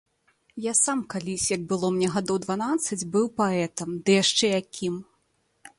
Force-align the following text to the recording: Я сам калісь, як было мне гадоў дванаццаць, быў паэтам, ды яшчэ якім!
Я 0.63 0.71
сам 0.85 0.99
калісь, 1.13 1.45
як 1.57 1.61
было 1.73 1.87
мне 1.97 2.07
гадоў 2.15 2.37
дванаццаць, 2.47 3.01
быў 3.17 3.25
паэтам, 3.43 3.89
ды 4.07 4.21
яшчэ 4.23 4.45
якім! 4.61 4.95